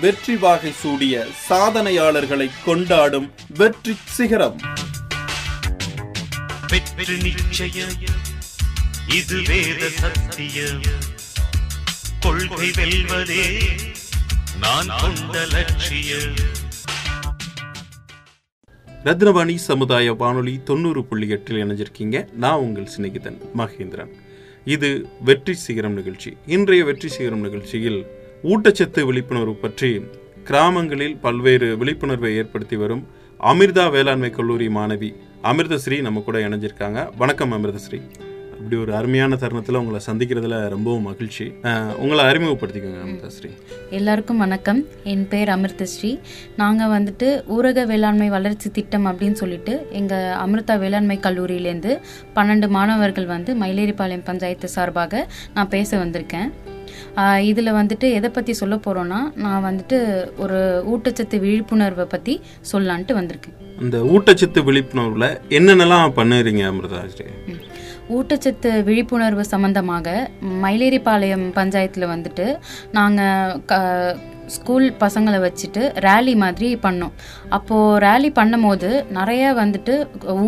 [0.00, 4.60] வெற்றி வாகை சூடிய சாதனையாளர்களை கொண்டாடும் வெற்றி சிகரம்.
[6.68, 7.96] வெற்றி நிச்சயம்.
[9.18, 10.80] இது வேத சத்தியம்.
[12.20, 13.44] கொள்கை வெல்வதே
[14.60, 16.34] நான் கொண்ட லட்சியம்.
[19.04, 22.32] ரத்னவாணி சமுதாய வானொலி தொண்ணூறு புள்ளி எட்டில் இணைஞ்சிருக்கீங்க.
[22.32, 24.14] நான் உங்கள் சிநேகிதன் மகேந்திரன்.
[24.64, 26.36] இது வெற்றி சிகரம் நிகழ்ச்சி.
[26.46, 29.88] இன்றைய வெற்றி சிகரம் நிகழ்ச்சியில் ஊட்டச்சத்து விழிப்புணர்வு பற்றி
[30.44, 33.02] கிராமங்களில் பல்வேறு விழிப்புணர்வை ஏற்படுத்தி வரும்
[33.40, 35.10] அமிர்தா வேளாண்மை கல்லூரி மாணவி
[35.50, 37.08] அமிர்தஸ்ரீ நம்ம கூட இணைஞ்சிருக்காங்க.
[37.16, 37.98] வணக்கம் அமிர்தஸ்ரீ.
[38.60, 41.52] இப்படி ஒரு அருமையான தருணத்தில் உங்களை சந்திக்கிறதுல ரொம்பவும் மகிழ்ச்சி.
[41.98, 43.50] உங்களை அறிமுகப்படுத்திக்கோங்க அமிர்தஸ்ரீ.
[43.90, 44.84] எல்லாருக்கும் வணக்கம்.
[45.04, 46.18] என் பேர் அமிர்தஸ்ரீ.
[46.56, 51.94] நாங்கள் வந்துட்டு ஊரக வேளாண்மை வளர்ச்சி திட்டம் அப்படின்னு சொல்லிட்டு எங்கள் அமிர்தா வேளாண்மை கல்லூரியிலேருந்து
[52.34, 56.50] பன்னெண்டு மாணவர்கள் வந்து மயிலேறிப்பாளையம் பஞ்சாயத்து சார்பாக நான் பேச வந்திருக்கேன்.
[57.44, 59.98] இதில் வந்துட்டு எதை பற்றி சொல்ல போகிறோன்னா நான் வந்துட்டு
[60.36, 60.58] ஒரு
[60.92, 62.34] ஊட்டச்சத்து விழிப்புணர்வை பற்றி
[62.72, 63.56] சொல்லலான்ட்டு வந்திருக்கேன்.
[63.80, 67.26] இந்த ஊட்டச்சத்து விழிப்புணர்வுல என்னென்னலாம் பண்ணுறீங்க அமிர்தாஸ்ரீ
[68.16, 70.08] ஊட்டச்சத்து விழிப்புணர்வு சம்பந்தமாக
[70.62, 72.46] மயிலேறிப்பாளையம் பஞ்சாயத்தில் வந்துட்டு
[72.92, 73.74] நாங்கள் க
[74.54, 77.12] ஸ்கூல் பசங்களை வச்சுட்டு ரேலி மாதிரி பண்ணோம்.
[77.56, 78.88] அப்போது ரேலி பண்ணும்போது
[79.18, 79.94] நிறைய வந்துட்டு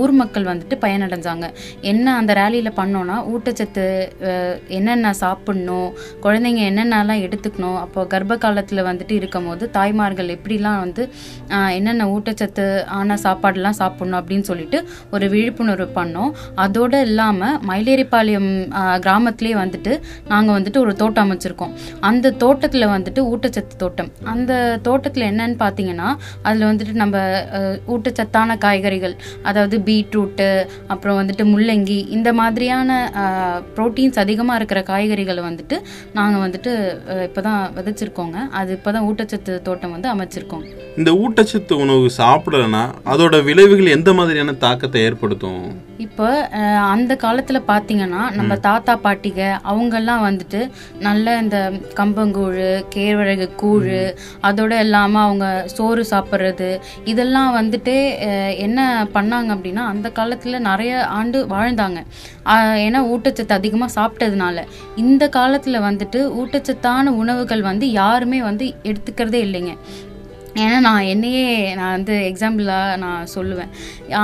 [0.01, 1.47] ஊர் மக்கள் வந்துட்டு பயனடைஞ்சாங்க.
[1.93, 3.85] என்ன அந்த ரேலியில் பண்ணோன்னா ஊட்டச்சத்து
[4.79, 5.89] என்னென்ன சாப்பிட்ணும்
[6.25, 11.05] குழந்தைங்க என்னென்னலாம் எடுத்துக்கணும் அப்போ கர்ப்ப காலத்தில் வந்துட்டு இருக்கும் போது தாய்மார்கள் எப்படிலாம் வந்து
[11.79, 12.67] என்னென்ன ஊட்டச்சத்து
[12.99, 14.79] ஆன சாப்பாடெல்லாம் சாப்பிட்ணும் அப்படின்னு சொல்லிட்டு
[15.15, 16.31] ஒரு விழிப்புணர்வு பண்ணோம்.
[16.65, 18.51] அதோடு இல்லாமல் மயிலேரிப்பாளையம்
[19.07, 19.93] கிராமத்துலேயே வந்துட்டு
[20.33, 21.73] நாங்கள் வந்துட்டு ஒரு தோட்டம் அமைச்சிருக்கோம்.
[22.09, 23.91] அந்த தோட்டத்தில் வந்துட்டு ஊட்டச்சத்து தோட்டம்
[24.33, 24.53] அந்த
[24.87, 26.09] தோட்டத்தில் என்னன்னு பார்த்தீங்கன்னா
[26.47, 27.17] அதில் வந்துட்டு நம்ம
[27.95, 29.15] ஊட்டச்சத்தான காய்கறிகள்
[29.49, 30.49] அதாவது பீட்ரூட்டு
[30.93, 32.91] அப்புறம் வந்துட்டு முள்ளங்கி இந்த மாதிரியான
[33.77, 35.79] ப்ரோட்டீன்ஸ் அதிகமாக இருக்கிற காய்கறிகளை வந்துட்டு
[36.19, 36.73] நாங்கள் வந்துட்டு
[37.29, 38.39] இப்போ தான் விதைச்சிருக்கோங்க.
[38.61, 40.65] அது இப்போ தான் ஊட்டச்சத்து தோட்டம் வந்து அமைச்சிருக்கோம்.
[41.01, 45.65] இந்த ஊட்டச்சத்து உணவு சாப்பிடலனா அதோட விளைவுகள் எந்த மாதிரியான தாக்கத்தை ஏற்படுத்தும்?
[46.05, 46.27] இப்போ
[46.93, 49.41] அந்த காலத்தில் பார்த்தீங்கன்னா நம்ம தாத்தா பாட்டிக
[49.71, 50.61] அவங்கெல்லாம் வந்துட்டு
[51.07, 51.59] நல்ல இந்த
[52.01, 52.61] கம்பங்கூழ்
[52.95, 53.91] கேழ்வரகு கூழ்
[54.49, 55.47] அதோட இல்லாமல் அவங்க
[55.77, 56.71] சோறு சாப்பிட்றது
[57.13, 57.97] இதெல்லாம் வந்துட்டு
[58.67, 58.81] என்ன
[59.17, 61.99] பண்ணாங்க அப்படின்னா அந்த காலத்தில் நிறைய ஆண்டு வாழ்ந்தாங்க.
[62.87, 64.59] ஏன்னா ஊட்டச்சத்து அதிகமாக சாப்பிட்டதுனால.
[65.03, 69.75] இந்த காலத்தில் வந்துட்டு ஊட்டச்சத்தான உணவுகள் வந்து யாருமே வந்து எடுத்துக்கிறதே இல்லைங்க.
[70.63, 71.45] ஏன்னா நான் என்னையே
[71.79, 73.71] நான் வந்து எக்ஸாம்பிளாக நான் சொல்லுவேன்.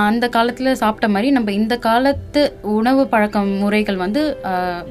[0.09, 2.43] அந்த காலத்தில் சாப்பிட்ட மாதிரி நம்ம இந்த காலத்து
[2.77, 4.23] உணவு பழக்கம் முறைகள் வந்து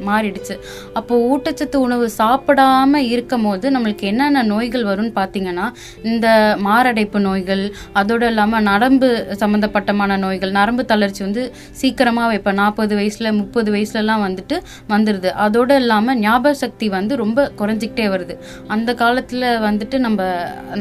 [0.07, 0.55] மாறிடுச்சு.
[0.99, 5.67] அப்போது ஊட்டச்சத்து உணவு சாப்பிடாம இருக்கும் போது நம்மளுக்கு என்னென்ன நோய்கள் வரும்னு பார்த்தீங்கன்னா
[6.11, 6.27] இந்த
[6.67, 7.63] மாரடைப்பு நோய்கள்
[8.01, 9.09] அதோடு இல்லாமல் நரம்பு
[9.41, 11.43] சம்மந்தப்பட்டமான நோய்கள் நரம்பு தளர்ச்சி வந்து
[11.81, 14.57] சீக்கிரமாக இப்போ நாற்பது வயசில் முப்பது வயசுலலாம் வந்துட்டு
[14.93, 18.35] வந்துடுது அதோடு இல்லாமல் ஞாபக சக்தி வந்து ரொம்ப குறைஞ்சிக்கிட்டே வருது.
[18.75, 20.21] அந்த காலத்தில் வந்துட்டு நம்ம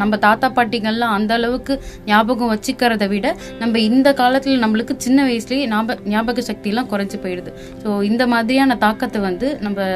[0.02, 1.74] நம்ம தாத்தா தாத்தா பாட்டிகள்லாம் அந்த அளவுக்கு
[2.10, 3.26] ஞாபகம் வச்சுக்கிறத விட
[3.60, 7.50] நம்ம இந்த காலத்தில் நம்மளுக்கு சின்ன வயசுலேயே ஞாபக ஞாபக சக்தியெல்லாம் குறைஞ்சி போயிடுது.
[7.82, 9.88] ஸோ இந்த மாதிரியான தாக்கத்தை வந்து நம்ம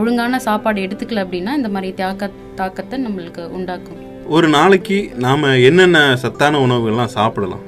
[0.00, 4.02] ஒழுங்கான சாப்பாடு எடுத்துக்கல அப்படின்னா இந்த மாதிரி தாக்க தாக்கத்தை நம்மளுக்கு உண்டாக்கும்.
[4.36, 7.64] ஒரு நாளைக்கு நாம என்னென்ன சத்தான உணவுகள்லாம் சாப்பிடலாம்?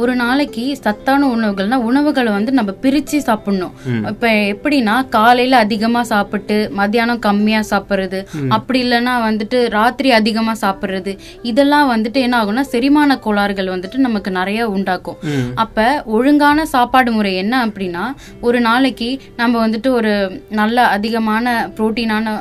[0.00, 3.74] ஒரு நாளைக்கு சத்தான உணவுகள்னா உணவுகளை வந்து நம்ம பிரித்து சாப்பிடணும்.
[4.12, 8.20] இப்போ எப்படின்னா காலையில் அதிகமாக சாப்பிட்டு மத்தியானம் கம்மியாக சாப்பிட்றது
[8.56, 11.14] அப்படி இல்லைன்னா வந்துட்டு ராத்திரி அதிகமாக சாப்பிட்றது
[11.50, 15.20] இதெல்லாம் வந்துட்டு என்ன ஆகும்னா செரிமான கோளாறுகள் வந்துட்டு நமக்கு நிறைய உண்டாக்கும்.
[15.64, 15.86] அப்போ
[16.16, 18.04] ஒழுங்கான சாப்பாடு முறை என்ன அப்படின்னா
[18.48, 20.12] ஒரு நாளைக்கு நம்ம வந்துட்டு ஒரு
[20.60, 22.36] நல்ல அதிகமான புரோட்டீனான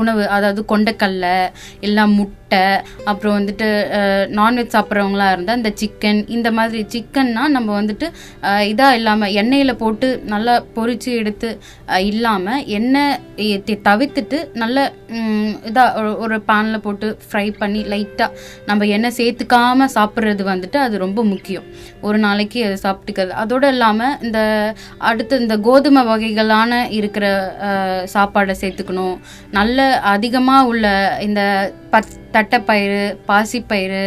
[0.00, 1.26] உணவு அதாவது கொண்டைக்கல்ல
[1.86, 3.68] இல்லை முட்டை முட்டை அப்புறம் வந்துட்டு
[4.34, 8.06] நான்வெஜ் சாப்பிட்றவங்களா இருந்தால் இந்த சிக்கன் இந்த மாதிரி சிக்கன்னா நம்ம வந்துட்டு
[8.68, 11.50] இதாக இல்லாமல் எண்ணெயில் போட்டு நல்லா பொறிச்சு எடுத்து
[12.06, 13.16] இல்லாமல் எண்ணெய்
[13.46, 14.78] இ- தவிர்த்துட்டு நல்ல
[15.68, 15.90] இதாக
[16.22, 18.36] ஒரு- பேனில் போட்டு ஃப்ரை பண்ணி லைட்டாக
[18.66, 21.66] நம்ம எண்ணெய் சேர்த்துக்காம சாப்பிட்றது வந்துட்டு அது ரொம்ப முக்கியம்.
[22.00, 23.32] ஒரு நாளைக்கு அதை சாப்பிட்டுக்கிறது.
[23.42, 24.40] அதோடு இல்லாமல் இந்த
[25.02, 27.26] அடுத்து இந்த கோதுமை வகைகளான இருக்கிற
[28.14, 29.16] சாப்பாடை சேர்த்துக்கணும்.
[29.50, 29.80] நல்ல
[30.14, 30.86] அதிகமாக உள்ள
[31.20, 31.40] இந்த
[31.94, 34.02] பச் தட்டைப்பயிறு பாசிப்பயிறு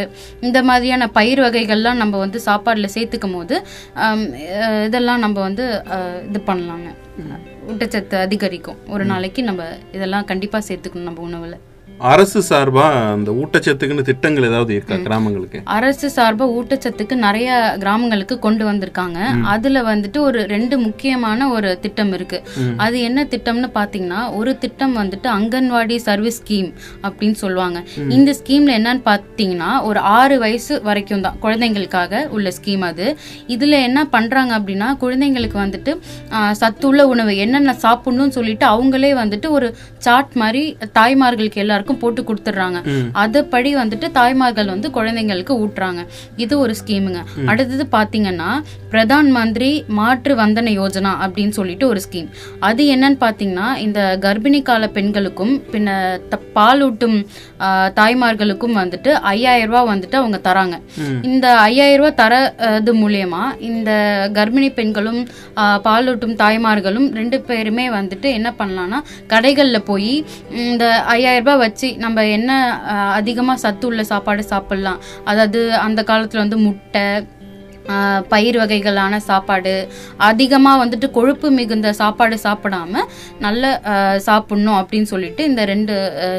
[0.47, 3.55] இந்த மாதிரியான பயிர் வகைகள்லாம் நம்ம வந்து சாப்பாடில் சேர்த்துக்கும் போது
[4.87, 5.65] இதெல்லாம் நம்ம வந்து
[6.29, 6.89] இது பண்ணலாங்க.
[7.71, 8.77] ஊட்டச்சத்து அதிகரிக்கும்.
[8.95, 9.63] ஒரு நாளைக்கு நம்ம
[9.97, 11.57] இதெல்லாம் கண்டிப்பாக சேர்த்துக்கணும் நம்ம உணவில்.
[12.11, 12.83] அரசு சார்பா
[13.13, 15.59] அந்த ஊட்டச்சத்துக்குன்னு திட்டங்கள் ஏதாவது இருக்கா கிராமங்களுக்கு?
[15.75, 17.49] அரசு சார்பா ஊட்டச்சத்துக்கு நிறைய
[17.83, 19.19] கிராமங்களுக்கு கொண்டு வந்திருக்காங்க.
[19.53, 22.39] அதுல வந்துட்டு ஒரு ரெண்டு முக்கியமான ஒரு திட்டம் இருக்கு.
[22.85, 26.69] அது என்ன திட்டம்னு பாத்தீங்கன்னா ஒரு திட்டம் வந்துட்டு அங்கன்வாடி சர்வீஸ் ஸ்கீம்
[27.07, 27.81] அப்படின்னு சொல்லுவாங்க.
[28.17, 33.07] இந்த ஸ்கீம்ல என்னன்னு பாத்தீங்கன்னா ஒரு ஆறு வயசு வரைக்கும் தான் குழந்தைங்களுக்காக உள்ள ஸ்கீம் அது.
[33.55, 35.93] இதுல என்ன பண்றாங்க அப்படின்னா குழந்தைங்களுக்கு வந்துட்டு
[36.61, 39.67] சத்துள்ள உணவு என்னென்ன சாப்பிடணும்னு சொல்லிட்டு அவங்களே வந்துட்டு ஒரு
[40.07, 40.63] சார்ட் மாதிரி
[40.99, 42.79] தாய்மார்களுக்கு எல்லாருக்கும் போட்டு கொடுத்துட்றாங்க.
[43.23, 46.03] அதுபடி வந்துட்டு தாய்மார்கள் வந்து குழந்தைங்களுக்கு ஊட்டுறாங்க.
[46.45, 47.21] இது ஒரு ஸ்கீமுங்க.
[47.51, 48.49] அடுத்தது பாத்தீங்கன்னா
[48.91, 52.29] பிரதான் மந்திரி மாற்று வந்தன யோஜனா அப்படின்னு சொல்லிட்டு ஒரு ஸ்கீம்.
[52.69, 55.89] அது என்னன்னு பாத்தீங்கன்னா இந்த கர்ப்பிணி கால பெண்களுக்கும் பின்ன
[56.57, 57.17] பாலூட்டும்
[57.99, 60.75] தாய்மார்களுக்கும் வந்துட்டு ஐயாயிரம் ரூபாய் வந்துட்டு அவங்க தராங்க.
[61.31, 63.91] இந்த ஐயாயிரம் ரூபாய் தரது மூலியமா இந்த
[64.37, 65.21] கர்ப்பிணி பெண்களும்
[65.87, 68.99] பாலூட்டும் தாய்மார்களும் ரெண்டு பேருமே வந்துட்டு என்ன பண்ணலாம்னா
[69.33, 70.13] கடைகள்ல போய்
[70.69, 70.85] இந்த
[71.15, 72.51] ஐயாயிரம் ரூபாய் வச்சு நம்ம என்ன
[73.19, 75.01] அதிகமாக சத்து உள்ள சாப்பாடு சாப்பிட்லாம்.
[75.31, 77.07] அதாவது அந்த காலத்தில் வந்து முட்டை
[78.31, 79.73] பயிர் வகைகளான சாப்பாடு
[80.29, 83.03] அதிகமாக வந்துட்டு கொழுப்பு மிகுந்த சாப்பாடு சாப்பிடாம
[83.45, 83.63] நல்ல
[84.27, 85.95] சாப்பிட்ணும் அப்படின்னு சொல்லிட்டு இந்த ரெண்டு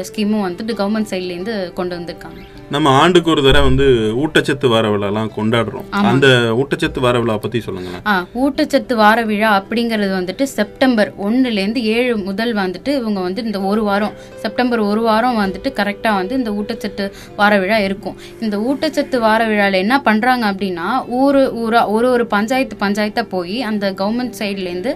[0.09, 2.41] ஸ்கீமும் வந்துட்டு கவர்மெண்ட் சைட்லேருந்து கொண்டு வந்திருக்காங்க.
[2.73, 3.85] நம்ம ஆண்டுக்கு ஒரு தடவை வந்து
[4.23, 5.85] ஊட்டச்சத்து வார விழாலாம் கொண்டாடுறோம்.
[6.09, 6.27] அந்த
[6.59, 8.03] ஊட்டச்சத்து வார விழா பத்தி சொல்லுங்களேன்.
[8.11, 8.13] ஆ
[8.43, 14.13] ஊட்டச்சத்து வார விழா அப்படிங்கிறது வந்துட்டு செப்டம்பர் ஒன்றுலேருந்து ஏழு முதல் வந்துட்டு இவங்க வந்து இந்த ஒரு வாரம்
[14.43, 17.07] செப்டம்பர் ஒரு வாரம் வந்துட்டு கரெக்டாக வந்து இந்த ஊட்டச்சத்து
[17.39, 18.17] வார விழா இருக்கும்.
[18.45, 20.87] இந்த ஊட்டச்சத்து வார விழாவில் என்ன பண்ணுறாங்க அப்படின்னா
[21.21, 24.93] ஊர் ஊரா ஒரு ஒரு பஞ்சாயத்து பஞ்சாயத்தாக போய் அந்த கவர்மெண்ட் சைட்லேருந்து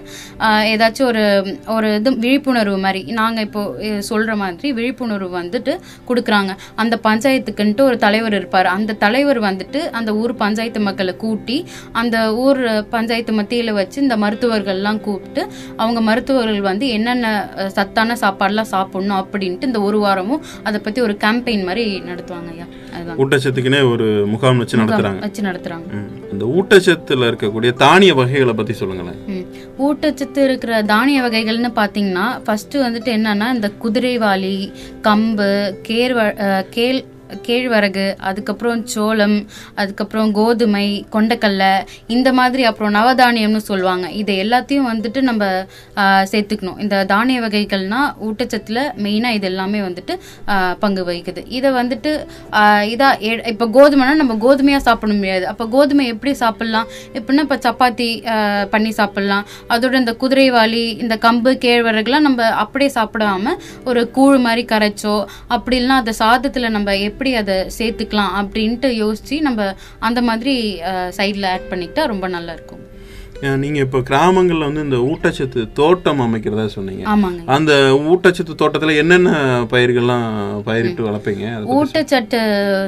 [0.74, 1.24] ஏதாச்சும் ஒரு
[1.76, 3.64] ஒரு இது விழிப்புணர்வு மாதிரி நாங்கள் இப்போ
[4.12, 5.74] சொல்கிற மாதிரி விழிப்புணர்வு வந்துட்டு
[6.08, 6.52] கொடுக்குறாங்க.
[6.82, 6.94] அந்த
[7.64, 8.68] பஞ்சாயத்துக்குன்ட்டு ஒரு தலைவர் இருப்பார்.
[8.68, 11.56] அந்த தலைவர் வந்துட்டு அந்த ஊர் பஞ்சாயத்து மக்களை கூட்டி
[11.92, 15.42] அந்த ஊர் பஞ்சாயத்து மத்தியில் வச்சு இந்த மருத்துவர்கள்லாம் கூப்பிட்டு
[15.76, 17.26] அவங்க மருத்துவர்கள் வந்து என்னென்ன
[17.68, 22.66] சத்தான சாப்பாடுலாம் சாப்பிடணும் அப்படின்ட்டு இந்த ஒரு வாரமும் அதை பற்றி ஒரு கேம்பெயின் மாதிரி நடத்துவாங்க ஐயா.
[23.18, 25.18] ஊட்டச்சத்துக்குனே ஒரு முகாம் வச்சு நடத்துறாங்க.
[25.18, 25.86] வச்சு நடத்துறாங்க.
[25.92, 26.10] ம்.
[26.32, 29.18] அந்த ஊட்டச்சத்துல இருக்கக்கூடிய தானிய வகைகளை பத்தி சொல்லுங்களேன்.
[29.78, 34.54] ஊட்டச்சத்து இருக்கிற தானிய வகைகள்னு பார்த்தீங்கன்னா ஃபர்ஸ்ட் வந்துட்டு என்னன்னா இந்த குதிரைவாளி
[35.02, 35.50] கம்பு
[35.88, 36.14] கேர்
[36.70, 37.00] கேள்
[37.46, 39.36] கேழ்வரகு அதுக்கப்புறம் சோளம்
[39.74, 41.72] அதுக்கப்புறம் கோதுமை கொண்டக்கடலை
[42.06, 44.10] இந்த மாதிரி அப்புறம் நவதானியம்னு சொல்லுவாங்க.
[44.10, 45.66] இதை எல்லாத்தையும் வந்துட்டு நம்ம
[46.32, 46.80] சேர்த்துக்கணும்.
[46.80, 50.14] இந்த தானிய வகைகள்னா ஊட்டச்சத்தில் மெயினாக இது எல்லாமே வந்துட்டு
[50.78, 51.42] பங்கு வகிக்குது.
[51.48, 52.10] இதை வந்துட்டு
[52.94, 55.46] இதாக எ- இப்போ கோதுமைனா நம்ம கோதுமையாக சாப்பிட முடியாது.
[55.46, 56.86] அப்போ கோதுமை எப்படி சாப்பிட்லாம்?
[57.12, 58.08] எப்படின்னா இப்போ சப்பாத்தி
[58.70, 59.44] பண்ணி சாப்பிட்லாம்?
[59.68, 63.48] அதோட இந்த குதிரைவாளி இந்த கம்பு கேழ்வரகுலாம் நம்ம அப்படியே சாப்பிடாம
[63.84, 65.14] ஒரு கூழ் மாதிரி கரைச்சோ
[65.48, 70.82] அப்படி இல்லைன்னா அதை சாதத்தில் நம்ம எப்படி அதை சேர்த்துக்கலாம் அப்படின்ட்டு யோசிச்சு நம்ம அந்த மாதிரி
[71.16, 72.54] சைடில் ஆட் பண்ணிக்கிட்டா ரொம்ப நல்லா
[73.34, 77.02] இருக்கும் அஹ் நீங்க இப்ப கிராமங்கள்ல வந்து இந்த ஊட்டச்சத்து தோட்டம் அமைக்கிறதா சொன்னீங்க.
[77.48, 77.72] அந்த
[78.06, 79.30] ஊட்டச்சத்து தோட்டத்துல என்னென்ன
[79.70, 80.26] பயிர்கள்லாம்
[80.64, 81.46] பயிரிட்டு வளர்ப்பீங்க?
[81.76, 82.40] ஊட்டச்சத்து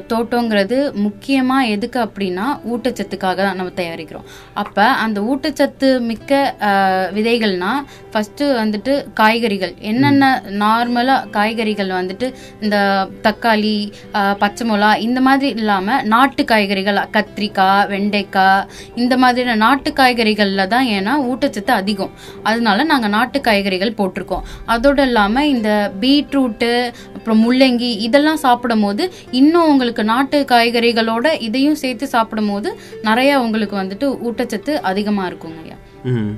[0.09, 4.27] தோட்டங்கிறது முக்கியமா எதுக்கு அப்படின்னா ஊட்டச்சத்துக்காக தான் நம்ம தயாரிக்கிறோம்.
[4.55, 6.33] அப்ப அந்த ஊட்டச்சத்து மிக்க
[6.69, 7.73] ஆஹ், விதைகள்னா
[8.13, 9.75] ஃபர்ஸ்ட் வந்துட்டு காய்கறிகள்.
[9.85, 10.25] என்னென்ன
[10.59, 12.27] நார்மலா காய்கறிகள் வந்துட்டு
[12.61, 12.77] இந்த
[13.23, 13.77] தக்காளி
[14.39, 17.55] பச்சை மிளகா இந்த மாதிரி இல்லாம நாட்டு காய்கறிகள் கத்திரிக்காய்
[17.89, 18.65] வெண்டைக்காய்
[18.97, 19.91] இந்த மாதிரியான நாட்டு
[20.47, 22.13] காய்கறிகள்ல தான் ஏன்னா ஊட்டச்சத்து அதிகம்.
[22.43, 24.45] அதனால நாங்க நாட்டு காய்கறிகள் போட்டிருக்கோம்.
[24.75, 25.71] அதோட இல்லாம இந்த
[26.03, 26.71] பீட்ரூட்டு
[27.17, 29.05] அப்புறம் முள்ளங்கி இதெல்லாம் சாப்பிடும் போது
[29.41, 32.69] இன்னும் உங்களுக்கு நாட்டு காய்கறிகளோட இதையும் சேர்த்து சாப்பிடும் போது
[33.03, 35.79] நிறைய உங்களுக்கு வந்துட்டு ஊட்டச்சத்து அதிகமா இருக்குங்க ஐயா.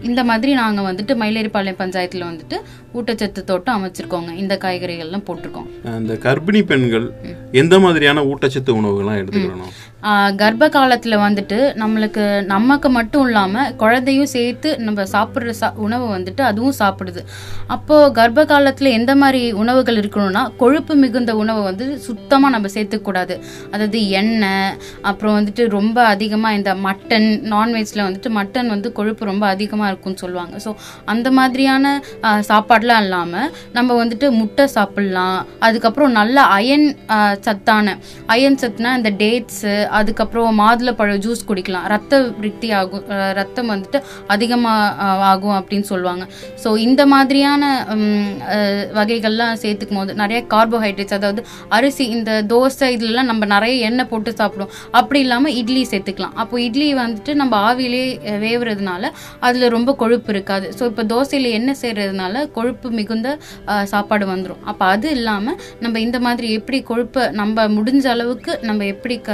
[0.08, 2.56] இந்த மாதிரி நாங்க வந்துட்டு மயிலேறிப்பாளையம் பஞ்சாயத்துல வந்துட்டு
[2.94, 4.30] ஊட்டச்சத்து தோட்டம் அமைச்சிருக்கோங்க.
[4.34, 5.68] இந்த காய்கறிகள்லாம் போட்டிருக்கோம்.
[5.96, 7.06] அந்த கர்ப்பிணி பெண்கள்
[7.52, 9.74] எந்த மாதிரியான ஊட்டச்சத்து உணவுகள்லாம் எடுத்துக்கணும்
[10.36, 16.76] கர்ப்ப காலத்துல வந்துட்டு நம்மளுக்கு நமக்கு மட்டும் இல்லாம குழந்தையும் சேர்த்து நம்ம சாப்பிடுற சா உணவு வந்துட்டு அதுவும்
[16.78, 17.20] சாப்பிடுது.
[17.66, 23.36] அப்போ கர்ப்ப காலத்துல எந்த மாதிரி உணவுகள் இருக்கணும்னா கொழுப்பு மிகுந்த உணவை வந்து சுத்தமா நம்ம சேர்த்துக்கூடாது
[23.70, 29.88] அதாவது எண்ணெய் அப்புறம் வந்துட்டு ரொம்ப அதிகமா இந்த மட்டன் நான்வெஜ்ல வந்துட்டு மட்டன் வந்து கொழுப்பு ரொம்ப அதிகமா
[29.88, 30.56] இருக்கும்னு சொல்லுவாங்க.
[30.64, 30.72] ஸோ
[31.04, 31.84] அந்த மாதிரியான
[32.22, 32.42] ஆஹ்
[32.88, 35.38] மட்டும்லாம் இல்லாமல் நம்ம வந்துட்டு முட்டை சாப்பிட்லாம்.
[35.66, 36.86] அதுக்கப்புறம் நல்ல அயன்
[37.46, 37.96] சத்தான.
[38.34, 41.86] அயன் சத்துனா இந்த டேட்ஸு அதுக்கப்புறம் மாதுளப்பழம் ஜூஸ் குடிக்கலாம்.
[41.94, 43.04] ரத்த விருத்தி ஆகும்
[43.40, 43.98] ரத்தம் வந்துட்டு
[44.34, 46.24] அதிகமாக ஆகும் அப்படின்னு சொல்லுவாங்க.
[46.62, 47.64] ஸோ இந்த மாதிரியான
[48.98, 51.42] வகைகள்லாம் சேர்த்துக்கும் போது நிறைய கார்போஹைட்ரேட்ஸ் அதாவது
[51.78, 54.72] அரிசி இந்த தோசை இதுலலாம் நம்ம நிறைய எண்ணெய் போட்டு சாப்பிடுவோம்.
[55.00, 56.36] அப்படி இல்லாமல் இட்லி சேர்த்துக்கலாம்.
[56.42, 58.04] அப்போ இட்லி வந்துட்டு நம்ம ஆவியிலே
[58.46, 59.12] வேவுறதுனால
[59.46, 60.66] அதில் ரொம்ப கொழுப்பு இருக்காது.
[60.78, 61.96] ஸோ இப்போ தோசையில் எண்ணெய்
[62.56, 63.28] கொழு கொழுப்பு மிகுந்த
[63.92, 69.16] சாப்பாடு வந்துடும் அப்போ அது இல்லாமல் நம்ம இந்த மாதிரி எப்படி கொழுப்பை நம்ம முடிஞ்ச அளவுக்கு நம்ம எப்படி
[69.28, 69.32] க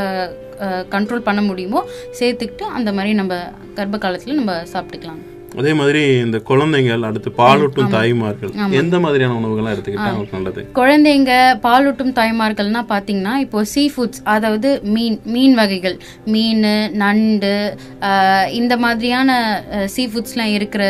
[0.94, 1.80] கண்ட்ரோல் பண்ண முடியுமோ
[2.20, 3.36] சேர்த்துக்கிட்டு அந்த மாதிரி நம்ம
[3.78, 5.22] கர்ப்ப காலத்தில் நம்ம சாப்பிட்டுக்கலாம்.
[5.60, 10.62] அதே மாதிரி இந்த குழந்தைகள் அடுத்து பாலூட்டும் தாய்மார்கள் எந்த மாதிரியான உணவுகள்லாம் எடுத்துக்கிட்டா அவங்களுக்கு நல்லது?
[10.78, 11.32] குழந்தைங்க
[11.66, 15.96] பாலூட்டும் தாய்மார்கள்னா பார்த்தீங்கன்னா இப்போ சீ ஃபுட்ஸ் அதாவது மீன் மீன் வகைகள்
[16.34, 16.64] மீன்
[17.02, 17.52] நண்டு
[18.60, 19.30] இந்த மாதிரியான
[19.94, 20.82] சீ ஃபுட்ஸ்லாம் இருக்கிற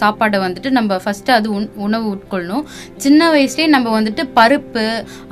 [0.00, 2.64] சாப்பாடை வந்துட்டு நம்ம ஃபஸ்ட்டு அது உண் உணவு உட்கொள்ளணும்.
[3.04, 4.86] சின்ன வயசுலேயே நம்ம வந்துட்டு பருப்பு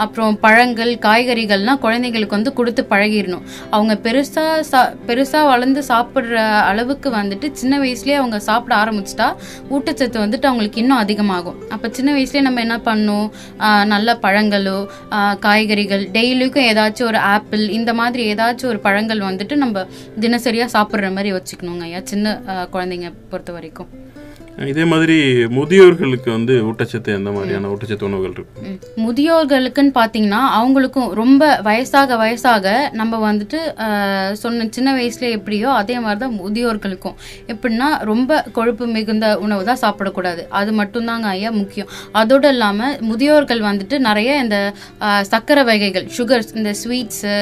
[0.04, 3.44] அப்புறம் பழங்கள் காய்கறிகள்லாம் குழந்தைங்களுக்கு வந்து கொடுத்து பழகிடணும்.
[3.75, 6.34] அவங்க பெருசாக சா பெருசாக வளர்ந்து சாப்பிட்ற
[6.70, 9.28] அளவுக்கு வந்துட்டு சின்ன வயசுலேயே அவங்க சாப்பிட ஆரம்பிச்சிட்டா
[9.74, 11.58] ஊட்டச்சத்து வந்துட்டு அவங்களுக்கு இன்னும் அதிகமாகும்.
[11.74, 13.28] அப்போ சின்ன வயசுலேயே நம்ம என்ன பண்ணணும்?
[13.94, 14.78] நல்ல பழங்களோ
[15.46, 19.86] காய்கறிகள் டெய்லிக்கும் ஏதாச்சும் ஒரு ஆப்பிள் இந்த மாதிரி ஏதாச்சும் ஒரு பழங்கள் வந்துட்டு நம்ம
[20.24, 22.36] தினசரியாக சாப்பிட்ற மாதிரி வச்சுக்கணுங்க ஐயா சின்ன
[22.74, 23.90] குழந்தைங்க பொறுத்த வரைக்கும்.
[24.70, 25.16] இதே மாதிரி
[25.56, 28.73] முதியோர்களுக்கு வந்து ஊட்டச்சத்து எந்த மாதிரியான ஊட்டச்சத்து உணவுகள் இருக்கு.
[29.04, 32.66] முதியோர்களுக்குன்னு பார்த்தீங்கன்னா அவங்களுக்கும் ரொம்ப வயசாக வயசாக
[33.00, 33.58] நம்ம வந்துட்டு
[34.42, 37.16] சொன்ன சின்ன வயசுல எப்படியோ அதே மாதிரி தான் முதியோர்களுக்கும்.
[37.52, 39.12] எப்படின்னா ரொம்ப கொழுப்பு மிகுந்த
[39.44, 40.44] உணவு தான் சாப்பிடக்கூடாது.
[40.61, 41.90] அது மட்டும்தாங்க ஐயா முக்கியம்.
[42.20, 42.73] அதோடு இல்லாமல்
[43.11, 44.58] முதியோர்கள் வந்துட்டு நிறைய இந்த
[45.06, 47.34] ஆஹ், சர்க்கரை வகைகள் சுகர்ஸ் இந்த ஸ்வீட்ஸு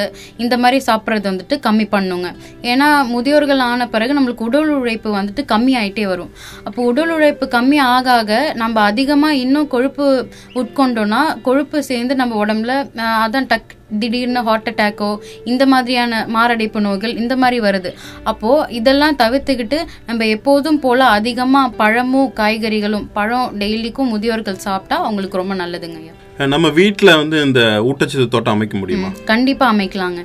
[0.44, 2.28] இந்த மாதிரி சாப்பிட்றது வந்துட்டு கம்மி பண்ணுங்க.
[2.72, 6.32] ஏன்னா முதியோர்கள் ஆன பிறகு நம்மளுக்கு உடல் உழைப்பு வந்துட்டு கம்மி ஆயிட்டே வரும்.
[6.64, 10.06] அப்போ உடல் உழைப்பு கம்மி ஆக ஆக நம்ம அதிகமாக இன்னும் கொழுப்பு
[10.54, 15.10] உட்கொண்டோம்னா கொழுப்பு சேர்ந்து நம்ம உடம்புல அதான் டக் திடீர்னு ஹார்ட் அட்டாக்கோ
[15.44, 17.92] இந்த மாதிரியான மாரடைப்பு நோய்கள் இந்த மாதிரி வருது.
[18.32, 25.56] அப்போ இதெல்லாம் தவிர்த்துக்கிட்டு நம்ம எப்போதும் போல அதிகமா பழமும் காய்கறிகளும் பழம் டெய்லிக்கும் முதியோர்கள் சாப்பிட்டா அவங்களுக்கு ரொம்ப
[25.62, 26.16] நல்லதுங்க ஐயா.
[26.52, 29.08] நம்ம வீட்டில் வந்து இந்த ஊட்டச்சத்து தோட்டம் அமைக்க முடியுமா?
[29.30, 30.20] கண்டிப்பா அமைக்கலாங்க.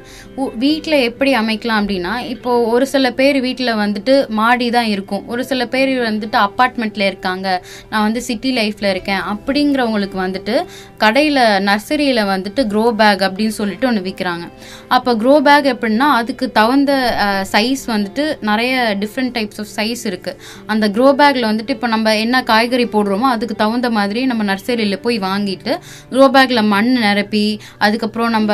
[0.64, 5.24] வீட்ல எப்படி அமைக்கலாம் அப்படின்னா இப்போ ஒரு சில பேர் வீட்ல வந்துட்டு மாடி தான் இருக்கும்.
[5.32, 7.48] ஒரு சில பேர் வந்துட்டு அப்பார்ட்மெண்ட்ல இருக்காங்க.
[7.92, 9.22] நான் வந்து சிட்டி லைஃப்ல இருக்கேன்.
[9.34, 10.56] அப்படிங்கிறவங்களுக்கு வந்துட்டு
[11.04, 14.46] கடையில நர்சரியில வந்துட்டு க்ரோ பேக் அப்படின்னு சொல்லிட்டு ஒன்று விற்கிறாங்க
[14.96, 16.92] அப்போ க்ரோ பேக் எப்படின்னா அதுக்கு தகுந்த
[17.54, 18.74] சைஸ் வந்துட்டு நிறைய
[19.04, 20.38] டிஃப்ரெண்ட் டைப்ஸ் ஆஃப் சைஸ் இருக்குது
[20.74, 25.20] அந்த க்ரோ பேக்கில் வந்துட்டு இப்போ நம்ம என்ன காய்கறி போடுறோமோ அதுக்கு தகுந்த மாதிரி நம்ம நர்சரியில் போய்
[25.28, 25.74] வாங்கிட்டு
[26.14, 27.46] க்ரோ பேக்கில் மண் நிரப்பி
[27.86, 28.52] அதுக்கப்புறம் நம்ம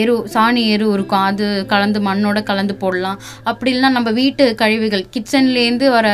[0.00, 1.24] எரு சாணி எரு இருக்கும்.
[1.30, 3.18] அது கலந்து மண்ணோட கலந்து போடலாம்.
[3.50, 6.06] அப்படி இல்லைன்னா நம்ம வீட்டு கழிவுகள் கிச்சன்லேருந்து வர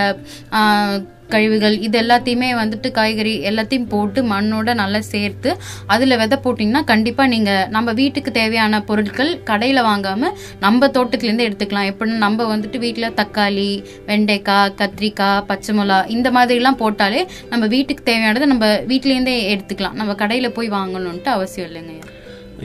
[1.33, 5.50] கழிவுகள் இது எல்லாத்தையுமே வந்துட்டு காய்கறி எல்லாத்தையும் போட்டு மண்ணோட நல்லா சேர்த்து
[5.95, 11.90] அதில் விதை போட்டிங்கன்னா கண்டிப்பாக நீங்கள் நம்ம வீட்டுக்கு தேவையான பொருட்கள் கடையில் வாங்காமல் நம்ம தோட்டத்துலேருந்து எடுத்துக்கலாம்.
[11.93, 13.71] எப்படின்னா நம்ம வந்துட்டு வீட்டில் தக்காளி
[14.11, 19.99] வெண்டைக்காய் கத்திரிக்காய் பச்சை மிளகா இந்த மாதிரிலாம் போட்டாலே நம்ம வீட்டுக்கு தேவையானதை நம்ம வீட்டிலேருந்தே எடுத்துக்கலாம்.
[20.02, 21.97] நம்ம கடையில் போய் வாங்கணுன்ட்டு அவசியம் இல்லைங்க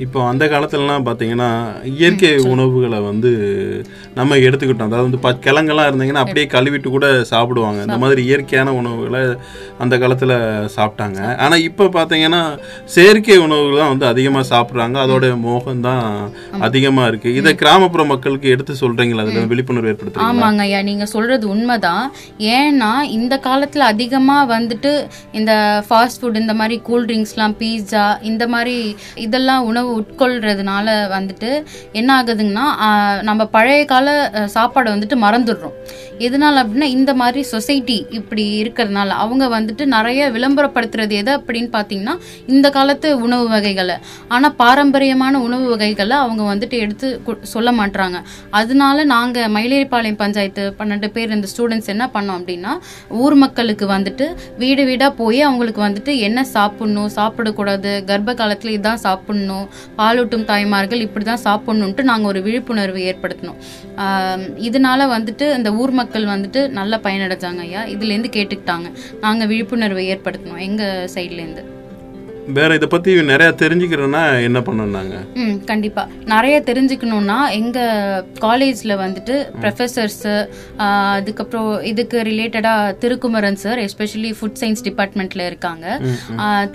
[0.06, 1.48] இப்போ அந்த காலத்துலலாம் பார்த்தீங்கன்னா
[2.00, 3.32] இயற்கை உணவுகளை வந்து
[4.20, 4.89] நம்ம எடுத்துக்கிட்டோம்.
[4.89, 7.79] அதாவது வந்து ப கிழங்கெல்லாம் இருந்தீங்கன்னா அப்படியே கழுவிட்டு கூட சாப்பிடுவாங்க.
[7.88, 9.22] இந்த மாதிரி இயற்கையான உணவுகளை
[9.84, 10.36] அந்த காலத்தில்
[10.75, 11.20] சாப்பிட்டாங்க.
[11.46, 12.41] ஆனால் இப்போ பார்த்தீங்கன்னா
[12.96, 14.98] செயற்கை உணவுகள் தான் வந்து அதிகமாக சாப்பிட்றாங்க.
[15.06, 16.06] அதோட மோகம் தான்
[16.68, 20.32] அதிகமாக இருக்குது இதை கிராமப்புற மக்களுக்கு எடுத்து சொல்கிறீங்களா அதில் விழிப்புணர்வு ஏற்படுத்துறீங்களா?
[20.39, 20.82] ஆமாங்க ஐயா.
[20.89, 22.06] நீங்க சொல்றது உண்மைதான்.
[22.58, 24.94] ஏன்னா இந்த காலத்துல அதிகமா வந்துட்டு
[25.39, 25.51] இந்த
[25.89, 28.77] ஃபாஸ்ட் ஃபுட் இந்த மாதிரி கூல் ட்ரிங்க்ஸ்லாம் பீட்சா இந்த மாதிரி
[29.25, 31.50] இதெல்லாம் உணவு உட்கொள்றதுனால வந்துட்டு
[31.91, 32.65] என்ன ஆகுதுங்கன்னா
[33.29, 34.08] நம்ம பழைய கால
[34.53, 35.75] சாப்பாடை வந்துட்டு மறந்துடுறோம்.
[36.28, 42.16] எதனால் அப்படின்னா இந்த மாதிரி சொசைட்டி இப்படி இருக்கிறதுனால அவங்க வந்துட்டு நிறைய விளம்பரப்படுத்துறது எது அப்படின்னு பார்த்தீங்கன்னா
[42.54, 43.96] இந்த காலத்து உணவு வகைகளை.
[44.36, 47.08] ஆனால் பாரம்பரியமான உணவு வகைகளை அவங்க வந்துட்டு எடுத்து
[47.54, 48.18] சொல்ல மாட்றாங்க.
[48.60, 52.74] அதனால நாங்கள் மயிலேறிப்பாளையம் பஞ்சாயத்து பன்னெண்டு பேர் இந்த ஸ்டூடெண்ட்ஸ் என்ன பண்ணோம் அப்படின்னா
[53.24, 54.28] ஊர் மக்களுக்கு வந்துட்டு
[54.64, 59.66] வீடு வீடாக போய் அவங்களுக்கு வந்துட்டு என்ன சாப்பிட்ணும் சாப்பிடக்கூடாது கர்ப்ப காலத்தில் இதுதான் சாப்பிட்ணும்
[60.00, 63.60] பாலூட்டும் தாய்மார்கள் இப்படி தான் சாப்பிட்ணுன்ட்டு நாங்கள் ஒரு விழிப்புணர்வு ஏற்படுத்தினோம்.
[64.68, 67.82] இதனால வந்துட்டு இந்த ஊர் மக்கள் மக்கள் வந்துட்டு நல்லா பயனடைஞ்சாங்க ஐயா.
[67.84, 68.92] இதுலேருந்து கேட்டுக்கிட்டாங்க.
[69.20, 71.63] நாங்கள் விழிப்புணர்வை ஏற்படுத்தினோம் எங்கள் சைட்லேருந்து
[72.58, 75.15] வேற இதை பத்தி நிறைய தெரிஞ்சுக்கிறேன்னா என்ன பண்ணணும்னாங்க?
[75.44, 76.03] ம் கண்டிப்பா.
[76.34, 77.79] நிறைய தெரிஞ்சுக்கணும்னா எங்க
[78.46, 80.24] காலேஜ்ல வந்துட்டு ப்ரொஃபசர்ஸ்
[81.18, 85.86] அதுக்கப்புறம் இதுக்கு ரிலேட்டடா Thirukumaran sir especially food science டிபார்ட்மெண்ட்ல இருக்காங்க.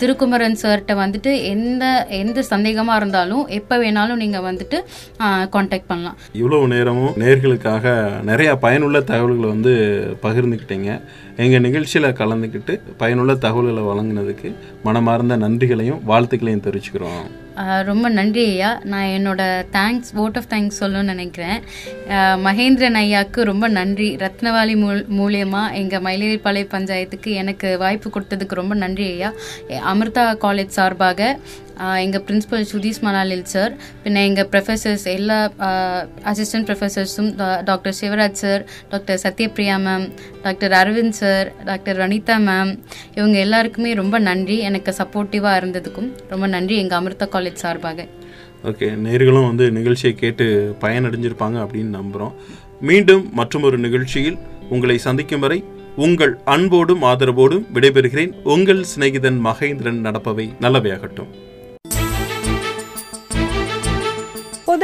[0.03, 1.85] திருக்குமரன் சார்கிட்ட வந்துட்டு எந்த
[2.23, 4.81] எந்த சந்தேகமா இருந்தாலும் எப்ப வேணாலும் நீங்க வந்துட்டு
[5.57, 6.19] காண்டாக்ட் பண்ணலாம்.
[6.41, 7.95] இவ்வளவு நேரமும் நேர்களுக்காக
[8.31, 9.75] நிறைய பயனுள்ள தகவல்களை வந்து
[10.27, 10.91] பகிர்ந்துக்கிட்டீங்க.
[11.37, 17.25] எங்கள் நிகழ்ச்சியில் கலந்துக்கிட்டு பயனுள்ள தகவல்களை வழங்கினதுக்கு மனமார்ந்த நன்றிகளையும் வாழ்த்துக்களையும் தெரிவிச்சுக்கிறோம்.
[17.85, 18.71] ரொம்ப நன்றி ஐயா.
[18.93, 21.61] நான் என்னோட தேங்க்ஸ் ஓட் ஆஃப் தேங்க்ஸ் சொல்லணும்னு நினைக்கிறேன்.
[22.47, 24.17] மகேந்திரன் ஐயாவுக்கு ரொம்ப நன்றி.
[24.17, 29.33] ரத்னவாளி மூல் மூலியமாக எங்கள் மயிலேறிப்பாளைய பஞ்சாயத்துக்கு எனக்கு வாய்ப்பு கொடுத்ததுக்கு ரொம்ப நன்றி ஐயா.
[29.93, 31.39] அமிர்தா காலேஜ் சார்பாக
[31.77, 33.73] எங்கள் பிரின்ஸிபல் சுதீஷ் மலாலில் சார்
[34.05, 35.53] பின்ன எங்கள் ப்ரொஃபசர்ஸ் எல்லா
[36.33, 37.31] assistant ப்ரொஃபசர்ஸும்
[37.65, 40.13] doctor Sivaraj sir doctor Sathyapriya ma'am
[40.43, 42.79] doctor Aravind sir doctor Vanitha ma'am
[43.15, 44.59] இவங்க எல்லாருக்குமே ரொம்ப நன்றி.
[44.59, 48.07] எனக்கு சப்போர்ட்டிவாக இருந்ததுக்கும் ரொம்ப நன்றி எங்கள் அமிர்தா காலேஜ் சார்பாக.
[48.65, 52.35] ஓகே நேர்களும் வந்து நிகழ்ச்சியை கேட்டு பயனடைஞ்சிருப்பாங்க அப்படின்னு நம்புகிறோம்
[52.81, 54.39] மீண்டும் மற்றொரு நிகழ்ச்சியில்
[54.71, 55.65] உங்களை சந்திக்கும் வரை
[55.97, 58.33] உங்கள் அன்போடும் ஆதரவோடும் விடைபெறுகிறேன்.
[58.45, 61.33] உங்கள் சிநேகிதன் மகேந்திரன் நடப்பவை நல்லவையாகட்டும்.